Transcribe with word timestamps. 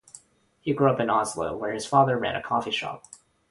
He 0.61 0.73
grew 0.73 0.89
up 0.89 0.99
in 0.99 1.11
Oslo, 1.11 1.55
where 1.55 1.73
his 1.73 1.85
father 1.85 2.17
ran 2.17 2.35
a 2.35 2.41
coffee 2.41 2.71
shop. 2.71 3.03